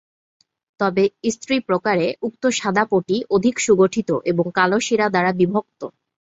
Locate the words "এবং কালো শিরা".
4.31-5.07